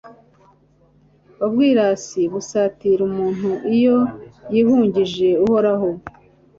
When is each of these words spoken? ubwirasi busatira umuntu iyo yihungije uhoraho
ubwirasi 1.45 2.21
busatira 2.33 3.01
umuntu 3.09 3.49
iyo 3.75 3.99
yihungije 4.53 5.27
uhoraho 5.45 5.89